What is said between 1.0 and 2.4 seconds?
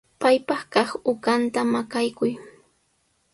uqanta makaykuy.